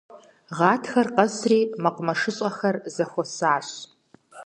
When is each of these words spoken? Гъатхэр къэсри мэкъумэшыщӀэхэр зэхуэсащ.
Гъатхэр 0.57 1.07
къэсри 1.15 1.59
мэкъумэшыщӀэхэр 1.83 2.75
зэхуэсащ. 2.95 3.67